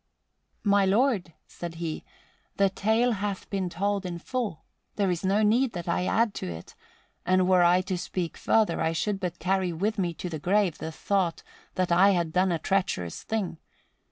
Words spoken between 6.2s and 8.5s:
to it, and were I to speak